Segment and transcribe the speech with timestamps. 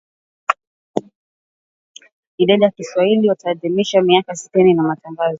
[2.37, 5.29] Idhaa ya Kiswahili yaadhimisha miaka sitini ya Matangazo